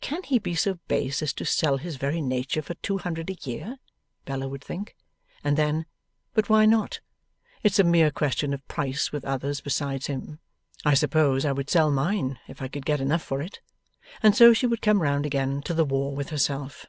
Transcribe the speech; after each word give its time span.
'Can 0.00 0.22
he 0.22 0.38
be 0.38 0.54
so 0.54 0.74
base 0.86 1.22
as 1.22 1.32
to 1.32 1.44
sell 1.44 1.78
his 1.78 1.96
very 1.96 2.20
nature 2.22 2.62
for 2.62 2.74
two 2.74 2.98
hundred 2.98 3.28
a 3.30 3.36
year?' 3.42 3.78
Bella 4.24 4.46
would 4.46 4.62
think. 4.62 4.94
And 5.42 5.58
then, 5.58 5.86
'But 6.34 6.48
why 6.48 6.66
not? 6.66 7.00
It's 7.64 7.80
a 7.80 7.82
mere 7.82 8.12
question 8.12 8.54
of 8.54 8.64
price 8.68 9.10
with 9.10 9.24
others 9.24 9.60
besides 9.60 10.06
him. 10.06 10.38
I 10.84 10.94
suppose 10.94 11.44
I 11.44 11.50
would 11.50 11.68
sell 11.68 11.90
mine, 11.90 12.38
if 12.46 12.62
I 12.62 12.68
could 12.68 12.86
get 12.86 13.00
enough 13.00 13.24
for 13.24 13.42
it.' 13.42 13.58
And 14.22 14.36
so 14.36 14.52
she 14.52 14.68
would 14.68 14.82
come 14.82 15.02
round 15.02 15.26
again 15.26 15.62
to 15.62 15.74
the 15.74 15.84
war 15.84 16.14
with 16.14 16.28
herself. 16.30 16.86